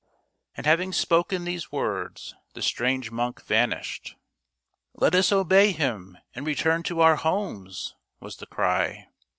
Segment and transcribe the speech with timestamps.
[0.57, 4.15] "And having spoken these words the strange monk vanished."
[4.95, 9.09] Let us obey him and return to our homes," was the cry.